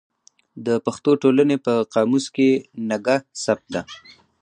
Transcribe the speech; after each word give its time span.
د 0.65 0.67
پښتو 0.85 1.11
ټولنې 1.21 1.57
په 1.65 1.73
قاموس 1.93 2.25
کې 2.35 2.49
نګه 2.89 3.15
ثبت 3.43 3.65
ده. 3.75 3.81